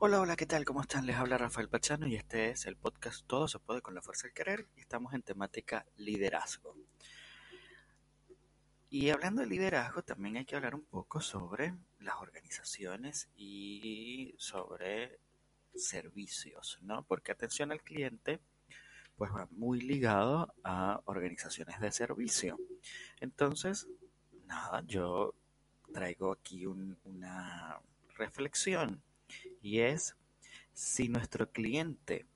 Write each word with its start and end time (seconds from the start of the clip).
Hola, 0.00 0.20
hola, 0.20 0.36
¿qué 0.36 0.46
tal? 0.46 0.64
¿Cómo 0.64 0.80
están? 0.80 1.06
Les 1.06 1.16
habla 1.16 1.38
Rafael 1.38 1.68
Pachano 1.68 2.06
y 2.06 2.14
este 2.14 2.50
es 2.50 2.66
el 2.66 2.76
podcast 2.76 3.26
Todo 3.26 3.48
se 3.48 3.58
puede 3.58 3.82
con 3.82 3.96
la 3.96 4.00
fuerza 4.00 4.28
del 4.28 4.32
querer 4.32 4.68
y 4.76 4.80
estamos 4.80 5.12
en 5.12 5.22
temática 5.22 5.84
liderazgo. 5.96 6.76
Y 8.90 9.10
hablando 9.10 9.42
de 9.42 9.48
liderazgo, 9.48 10.04
también 10.04 10.36
hay 10.36 10.44
que 10.44 10.54
hablar 10.54 10.76
un 10.76 10.84
poco 10.84 11.20
sobre 11.20 11.74
las 11.98 12.14
organizaciones 12.20 13.28
y 13.34 14.36
sobre 14.38 15.18
servicios, 15.74 16.78
¿no? 16.80 17.02
Porque 17.02 17.32
atención 17.32 17.72
al 17.72 17.82
cliente, 17.82 18.38
pues 19.16 19.32
va 19.32 19.48
muy 19.50 19.80
ligado 19.80 20.54
a 20.62 21.02
organizaciones 21.06 21.80
de 21.80 21.90
servicio. 21.90 22.56
Entonces, 23.18 23.88
nada, 24.46 24.84
yo 24.86 25.34
traigo 25.92 26.30
aquí 26.30 26.66
una 26.66 27.80
reflexión 28.16 29.02
y 29.62 29.80
es 29.80 30.16
si 30.72 31.08
nuestro 31.08 31.50
cliente 31.50 32.26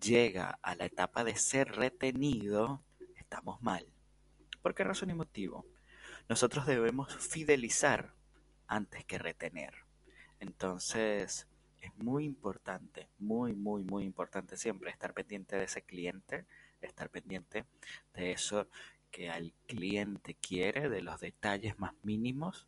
llega 0.00 0.58
a 0.62 0.74
la 0.74 0.86
etapa 0.86 1.24
de 1.24 1.36
ser 1.36 1.72
retenido, 1.72 2.82
estamos 3.16 3.62
mal. 3.62 3.86
¿Por 4.62 4.74
qué 4.74 4.84
razón 4.84 5.10
y 5.10 5.14
motivo? 5.14 5.64
Nosotros 6.28 6.66
debemos 6.66 7.14
fidelizar 7.16 8.12
antes 8.66 9.04
que 9.04 9.18
retener. 9.18 9.74
Entonces, 10.40 11.46
es 11.80 11.96
muy 11.98 12.24
importante, 12.24 13.08
muy, 13.18 13.54
muy, 13.54 13.84
muy 13.84 14.04
importante 14.04 14.56
siempre 14.56 14.90
estar 14.90 15.14
pendiente 15.14 15.56
de 15.56 15.64
ese 15.64 15.82
cliente, 15.82 16.46
estar 16.80 17.08
pendiente 17.10 17.64
de 18.14 18.32
eso 18.32 18.68
que 19.10 19.30
al 19.30 19.52
cliente 19.66 20.34
quiere, 20.34 20.88
de 20.88 21.02
los 21.02 21.20
detalles 21.20 21.78
más 21.78 21.94
mínimos. 22.02 22.66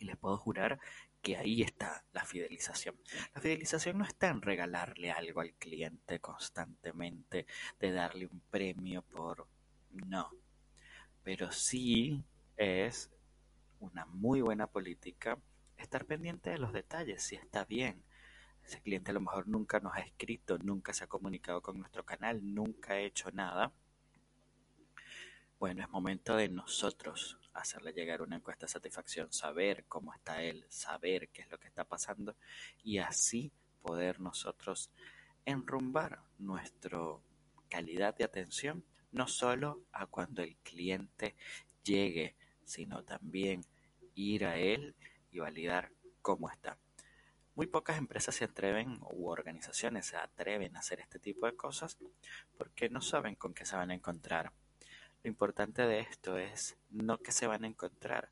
Y 0.00 0.06
les 0.06 0.16
puedo 0.16 0.36
jurar 0.36 0.80
que 1.22 1.36
ahí 1.36 1.62
está 1.62 2.04
la 2.12 2.24
fidelización. 2.24 2.96
La 3.34 3.40
fidelización 3.40 3.98
no 3.98 4.04
está 4.04 4.28
en 4.28 4.42
regalarle 4.42 5.12
algo 5.12 5.40
al 5.40 5.52
cliente 5.54 6.18
constantemente, 6.20 7.46
de 7.78 7.92
darle 7.92 8.26
un 8.26 8.40
premio 8.50 9.02
por... 9.02 9.46
No, 9.90 10.30
pero 11.22 11.52
sí 11.52 12.24
es 12.56 13.10
una 13.78 14.06
muy 14.06 14.40
buena 14.40 14.66
política 14.66 15.38
estar 15.76 16.06
pendiente 16.06 16.50
de 16.50 16.58
los 16.58 16.72
detalles, 16.72 17.22
si 17.22 17.36
está 17.36 17.64
bien. 17.64 18.02
Ese 18.64 18.80
cliente 18.80 19.10
a 19.10 19.14
lo 19.14 19.20
mejor 19.20 19.48
nunca 19.48 19.80
nos 19.80 19.94
ha 19.94 20.00
escrito, 20.00 20.58
nunca 20.58 20.92
se 20.92 21.04
ha 21.04 21.08
comunicado 21.08 21.60
con 21.62 21.78
nuestro 21.78 22.04
canal, 22.04 22.54
nunca 22.54 22.94
ha 22.94 23.00
hecho 23.00 23.30
nada. 23.32 23.72
Bueno, 25.58 25.82
es 25.82 25.90
momento 25.90 26.36
de 26.36 26.48
nosotros 26.48 27.39
hacerle 27.52 27.92
llegar 27.92 28.22
una 28.22 28.36
encuesta 28.36 28.66
de 28.66 28.72
satisfacción, 28.72 29.32
saber 29.32 29.84
cómo 29.86 30.14
está 30.14 30.42
él, 30.42 30.64
saber 30.68 31.28
qué 31.30 31.42
es 31.42 31.50
lo 31.50 31.58
que 31.58 31.68
está 31.68 31.84
pasando 31.84 32.36
y 32.82 32.98
así 32.98 33.52
poder 33.82 34.20
nosotros 34.20 34.90
enrumbar 35.44 36.22
nuestra 36.38 36.98
calidad 37.68 38.16
de 38.16 38.24
atención 38.24 38.84
no 39.12 39.26
solo 39.26 39.82
a 39.92 40.06
cuando 40.06 40.42
el 40.42 40.56
cliente 40.58 41.36
llegue, 41.82 42.36
sino 42.64 43.04
también 43.04 43.64
ir 44.14 44.44
a 44.44 44.56
él 44.56 44.94
y 45.30 45.38
validar 45.38 45.92
cómo 46.22 46.50
está. 46.50 46.78
Muy 47.54 47.66
pocas 47.66 47.98
empresas 47.98 48.34
se 48.34 48.44
atreven 48.44 49.00
u 49.10 49.28
organizaciones 49.28 50.06
se 50.06 50.16
atreven 50.16 50.76
a 50.76 50.78
hacer 50.78 51.00
este 51.00 51.18
tipo 51.18 51.46
de 51.46 51.56
cosas 51.56 51.98
porque 52.56 52.88
no 52.88 53.00
saben 53.00 53.34
con 53.34 53.54
qué 53.54 53.64
se 53.64 53.76
van 53.76 53.90
a 53.90 53.94
encontrar 53.94 54.52
lo 55.22 55.28
importante 55.28 55.82
de 55.86 56.00
esto 56.00 56.38
es 56.38 56.76
no 56.90 57.18
que 57.18 57.32
se 57.32 57.46
van 57.46 57.64
a 57.64 57.66
encontrar, 57.66 58.30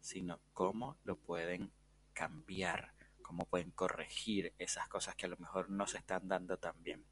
sino 0.00 0.40
cómo 0.52 0.96
lo 1.04 1.16
pueden 1.16 1.70
cambiar, 2.14 2.94
cómo 3.22 3.44
pueden 3.46 3.70
corregir 3.70 4.54
esas 4.58 4.88
cosas 4.88 5.14
que 5.14 5.26
a 5.26 5.28
lo 5.28 5.36
mejor 5.36 5.70
no 5.70 5.86
se 5.86 5.98
están 5.98 6.28
dando 6.28 6.56
tan 6.56 6.82
bien. 6.82 7.04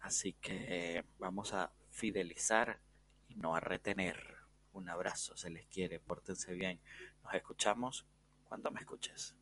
Así 0.00 0.34
que 0.34 1.04
vamos 1.18 1.52
a 1.52 1.72
fidelizar 1.90 2.80
y 3.28 3.34
no 3.34 3.56
a 3.56 3.60
retener. 3.60 4.36
Un 4.72 4.88
abrazo, 4.88 5.36
se 5.36 5.50
les 5.50 5.66
quiere, 5.66 5.98
pórtense 5.98 6.52
bien. 6.52 6.80
Nos 7.24 7.34
escuchamos 7.34 8.06
cuando 8.44 8.70
me 8.70 8.80
escuches. 8.80 9.34